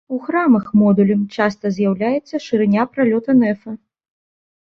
[0.15, 3.75] У храмах модулем часта з'яўляецца шырыня пралёта нефа.